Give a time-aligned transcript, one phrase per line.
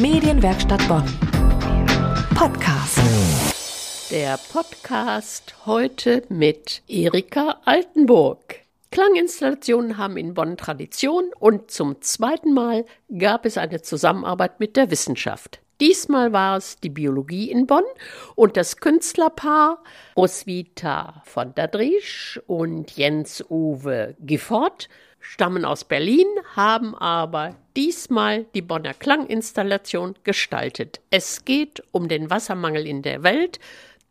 [0.00, 1.02] Medienwerkstatt Bonn.
[2.36, 3.00] Podcast.
[4.12, 8.60] Der Podcast heute mit Erika Altenburg.
[8.92, 12.84] Klanginstallationen haben in Bonn Tradition und zum zweiten Mal
[13.18, 15.58] gab es eine Zusammenarbeit mit der Wissenschaft.
[15.80, 17.84] Diesmal war es die Biologie in Bonn
[18.36, 19.82] und das Künstlerpaar
[20.16, 24.88] Roswitha von der Driesch und Jens-Uwe Gifford
[25.20, 31.00] stammen aus Berlin, haben aber diesmal die Bonner Klanginstallation gestaltet.
[31.10, 33.58] Es geht um den Wassermangel in der Welt,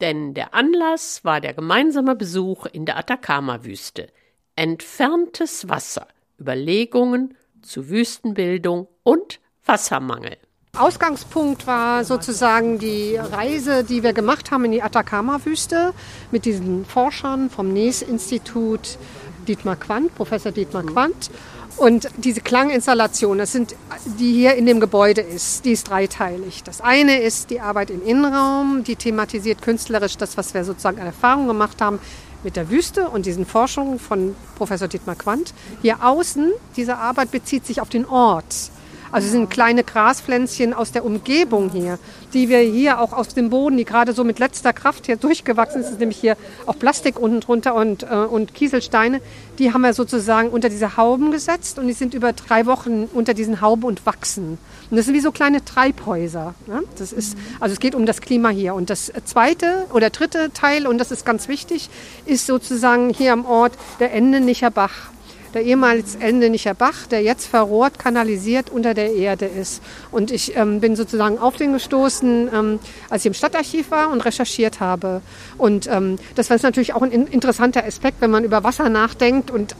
[0.00, 4.08] denn der Anlass war der gemeinsame Besuch in der Atacama-Wüste.
[4.56, 6.08] Entferntes Wasser,
[6.40, 10.36] Überlegungen zu Wüstenbildung und Wassermangel.
[10.76, 15.92] Ausgangspunkt war sozusagen die Reise, die wir gemacht haben in die Atacama-Wüste
[16.30, 18.96] mit diesen Forschern vom NES-Institut
[19.46, 21.30] Dietmar Quandt, Professor Dietmar Quandt.
[21.76, 23.74] Und diese Klanginstallation, das sind,
[24.18, 26.62] die hier in dem Gebäude ist, die ist dreiteilig.
[26.64, 31.06] Das eine ist die Arbeit im Innenraum, die thematisiert künstlerisch das, was wir sozusagen an
[31.06, 31.98] Erfahrung gemacht haben
[32.44, 35.54] mit der Wüste und diesen Forschungen von Professor Dietmar Quandt.
[35.80, 38.70] Hier außen, diese Arbeit bezieht sich auf den Ort.
[39.12, 41.98] Also es sind kleine Graspflänzchen aus der Umgebung hier,
[42.32, 45.84] die wir hier auch aus dem Boden, die gerade so mit letzter Kraft hier durchgewachsen
[45.84, 49.20] sind, nämlich hier auch Plastik unten drunter und, äh, und Kieselsteine,
[49.58, 53.34] die haben wir sozusagen unter diese Hauben gesetzt und die sind über drei Wochen unter
[53.34, 54.56] diesen Hauben und wachsen.
[54.90, 56.54] Und das sind wie so kleine Treibhäuser.
[56.66, 56.82] Ne?
[56.98, 58.74] Das ist, also es geht um das Klima hier.
[58.74, 61.90] Und das zweite oder dritte Teil, und das ist ganz wichtig,
[62.24, 65.10] ist sozusagen hier am Ort der Endenicher Bach
[65.54, 69.82] der ehemals Endenicher Bach, der jetzt verrohrt, kanalisiert unter der Erde ist.
[70.10, 72.78] Und ich ähm, bin sozusagen auf den gestoßen, ähm,
[73.10, 75.22] als ich im Stadtarchiv war und recherchiert habe.
[75.58, 79.72] Und ähm, das war natürlich auch ein interessanter Aspekt, wenn man über Wasser nachdenkt und
[79.72, 79.74] äh,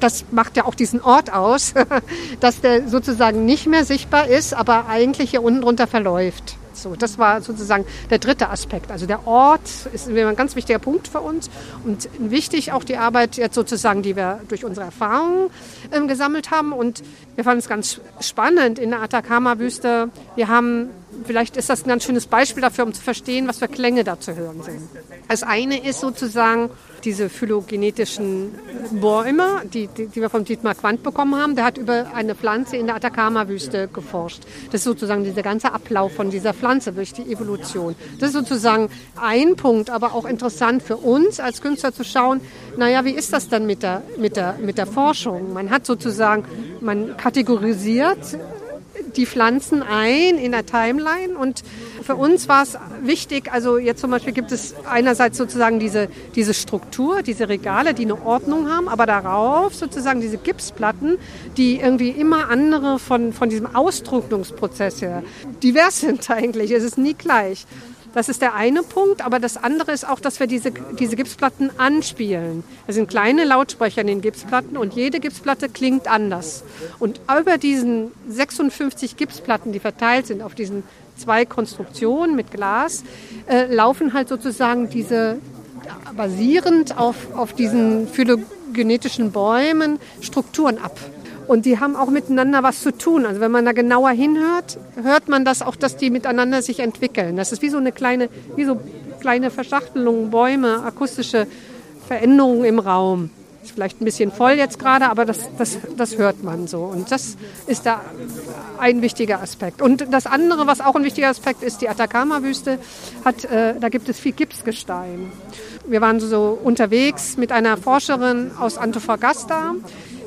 [0.00, 1.74] das macht ja auch diesen Ort aus,
[2.40, 6.57] dass der sozusagen nicht mehr sichtbar ist, aber eigentlich hier unten drunter verläuft.
[6.82, 8.90] So, das war sozusagen der dritte Aspekt.
[8.90, 11.50] Also der Ort ist ein ganz wichtiger Punkt für uns
[11.84, 15.50] und wichtig auch die Arbeit jetzt sozusagen, die wir durch unsere Erfahrungen
[15.92, 16.72] ähm, gesammelt haben.
[16.72, 17.02] Und
[17.34, 20.10] wir fanden es ganz spannend in der Atacama-Wüste.
[20.36, 20.90] Wir haben
[21.28, 24.18] vielleicht ist das ein ganz schönes Beispiel dafür, um zu verstehen, was für Klänge da
[24.18, 24.80] zu hören sind.
[25.28, 26.70] Das eine ist sozusagen
[27.04, 28.54] diese phylogenetischen
[28.92, 31.54] Bäume, die, die, die wir von Dietmar Quandt bekommen haben.
[31.54, 34.42] Der hat über eine Pflanze in der Atacama-Wüste geforscht.
[34.72, 37.94] Das ist sozusagen dieser ganze Ablauf von dieser Pflanze durch die Evolution.
[38.18, 38.88] Das ist sozusagen
[39.20, 42.40] ein Punkt, aber auch interessant für uns als Künstler zu schauen,
[42.78, 45.52] naja, wie ist das dann mit der, mit der, mit der Forschung?
[45.52, 46.44] Man hat sozusagen,
[46.80, 48.38] man kategorisiert
[49.16, 51.62] die Pflanzen ein in der Timeline und
[52.02, 56.54] für uns war es wichtig, also jetzt zum Beispiel gibt es einerseits sozusagen diese, diese
[56.54, 61.18] Struktur, diese Regale, die eine Ordnung haben, aber darauf sozusagen diese Gipsplatten,
[61.56, 65.22] die irgendwie immer andere von, von diesem Austrocknungsprozess her
[65.62, 66.70] divers sind eigentlich.
[66.70, 67.66] Es ist nie gleich.
[68.14, 71.70] Das ist der eine Punkt, aber das andere ist auch, dass wir diese, diese Gipsplatten
[71.78, 72.64] anspielen.
[72.86, 76.64] Es sind kleine Lautsprecher in den Gipsplatten und jede Gipsplatte klingt anders.
[76.98, 80.84] Und über diesen 56 Gipsplatten, die verteilt sind auf diesen
[81.16, 83.04] zwei Konstruktionen mit Glas,
[83.48, 85.38] äh, laufen halt sozusagen diese
[86.16, 90.98] basierend auf, auf diesen phylogenetischen Bäumen Strukturen ab.
[91.48, 93.24] Und die haben auch miteinander was zu tun.
[93.24, 97.36] Also wenn man da genauer hinhört, hört man das auch, dass die miteinander sich entwickeln.
[97.36, 98.78] Das ist wie so eine kleine, wie so
[99.20, 101.46] kleine Verschachtelungen, Bäume, akustische
[102.06, 103.30] Veränderungen im Raum.
[103.64, 106.80] Ist vielleicht ein bisschen voll jetzt gerade, aber das, das, das hört man so.
[106.82, 108.02] Und das ist da
[108.78, 109.80] ein wichtiger Aspekt.
[109.80, 114.20] Und das andere, was auch ein wichtiger Aspekt ist, die Atacama-Wüste, äh, da gibt es
[114.20, 115.32] viel Gipsgestein.
[115.86, 119.74] Wir waren so unterwegs mit einer Forscherin aus Antofagasta,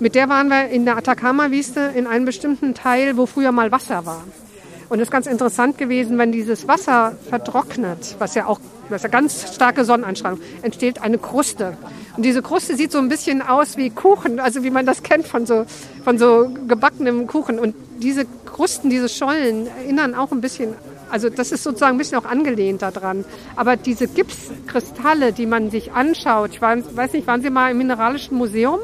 [0.00, 4.06] mit der waren wir in der Atacama-Wüste in einem bestimmten Teil, wo früher mal Wasser
[4.06, 4.24] war.
[4.88, 8.58] Und es ist ganz interessant gewesen, wenn dieses Wasser vertrocknet, was ja auch
[8.90, 11.76] was ja ganz starke Sonneneinstrahlung, entsteht eine Kruste.
[12.16, 15.26] Und diese Kruste sieht so ein bisschen aus wie Kuchen, also wie man das kennt
[15.26, 15.64] von so,
[16.04, 17.58] von so gebackenem Kuchen.
[17.58, 20.74] Und diese Krusten, diese Schollen erinnern auch ein bisschen,
[21.10, 23.24] also das ist sozusagen ein bisschen auch angelehnt daran.
[23.56, 28.36] Aber diese Gipskristalle, die man sich anschaut, ich weiß nicht, waren Sie mal im Mineralischen
[28.36, 28.80] Museum?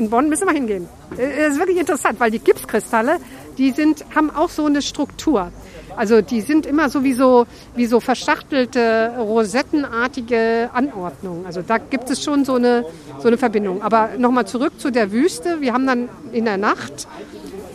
[0.00, 0.88] In Bonn müssen wir hingehen.
[1.10, 3.18] Das ist wirklich interessant, weil die Gipskristalle,
[3.58, 5.52] die sind, haben auch so eine Struktur.
[5.94, 11.44] Also die sind immer so wie so, wie so verschachtelte, rosettenartige Anordnungen.
[11.44, 12.86] Also da gibt es schon so eine,
[13.18, 13.82] so eine Verbindung.
[13.82, 15.60] Aber nochmal zurück zu der Wüste.
[15.60, 17.06] Wir haben dann in der Nacht,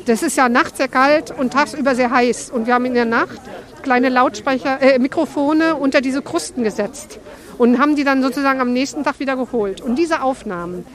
[0.07, 2.50] das ist ja nachts sehr kalt und tagsüber sehr heiß.
[2.50, 3.39] Und wir haben in der Nacht
[3.83, 7.19] kleine Lautsprecher, äh, Mikrofone unter diese Krusten gesetzt
[7.60, 9.81] und haben die dann sozusagen am nächsten Tag wieder geholt.
[9.81, 10.86] Und diese Aufnahmen,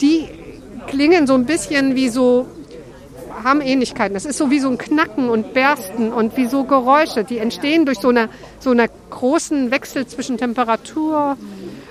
[0.00, 0.28] die
[0.86, 2.46] klingen so ein bisschen wie so
[3.44, 4.14] haben Ähnlichkeiten.
[4.14, 7.86] Das ist so wie so ein Knacken und Bersten und wie so Geräusche, die entstehen
[7.86, 8.28] durch so eine,
[8.58, 11.36] so einen großen Wechsel zwischen Temperatur,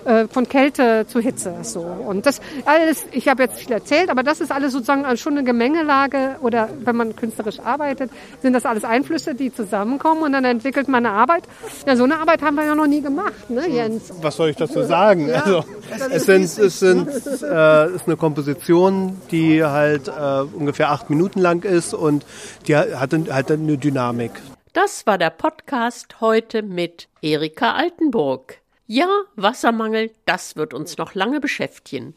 [0.05, 1.55] äh, von Kälte zu Hitze.
[1.63, 1.81] So.
[1.81, 5.43] Und das alles, ich habe jetzt viel erzählt, aber das ist alles sozusagen schon eine
[5.43, 8.09] Gemengelage oder wenn man künstlerisch arbeitet,
[8.41, 11.43] sind das alles Einflüsse, die zusammenkommen und dann entwickelt man eine Arbeit.
[11.85, 14.11] Ja, so eine Arbeit haben wir ja noch nie gemacht, ne, Jens?
[14.21, 15.27] Was soll ich dazu sagen?
[15.27, 20.11] Ja, also, es, sind, es sind, äh, ist eine Komposition, die halt äh,
[20.53, 22.25] ungefähr acht Minuten lang ist und
[22.67, 24.31] die hat, hat eine Dynamik.
[24.73, 28.61] Das war der Podcast heute mit Erika Altenburg.
[28.85, 32.15] Ja, Wassermangel, das wird uns noch lange beschäftigen.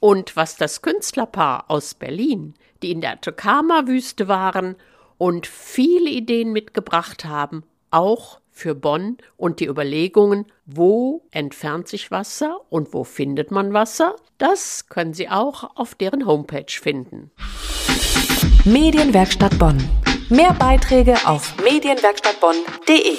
[0.00, 4.76] Und was das Künstlerpaar aus Berlin, die in der Atacama-Wüste waren
[5.16, 12.60] und viele Ideen mitgebracht haben, auch für Bonn und die Überlegungen, wo entfernt sich Wasser
[12.70, 17.32] und wo findet man Wasser, das können Sie auch auf deren Homepage finden.
[18.64, 19.76] Medienwerkstatt Bonn.
[20.30, 23.16] Mehr Beiträge auf medienwerkstattbonn.de.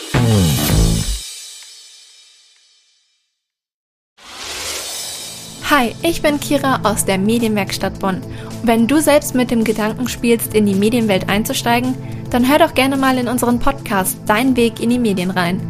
[5.69, 8.21] Hi, ich bin Kira aus der Medienwerkstatt Bonn.
[8.63, 11.95] wenn du selbst mit dem Gedanken spielst, in die Medienwelt einzusteigen,
[12.35, 15.61] dann hör doch gerne mal in unseren Podcast Dein Weg in die Medien rein.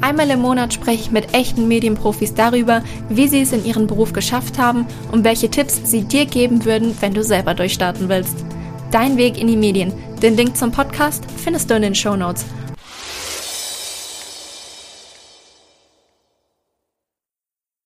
[0.00, 4.14] Einmal im Monat spreche ich mit echten Medienprofis darüber, wie sie es in ihrem Beruf
[4.14, 8.42] geschafft haben und welche Tipps sie dir geben würden, wenn du selber durchstarten willst.
[8.90, 9.92] Dein Weg in die Medien.
[10.22, 12.46] Den Link zum Podcast findest du in den Show Notes.